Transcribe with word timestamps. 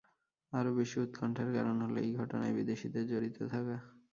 আরও 0.53 0.71
বেশি 0.79 0.97
উৎকণ্ঠার 0.99 1.49
কারণ 1.57 1.75
হলো, 1.83 1.97
এই 2.01 2.11
ঘটনায় 2.19 2.53
বিদেশিদের 2.57 3.03
জড়িত 3.11 3.37
থাকা। 3.53 3.77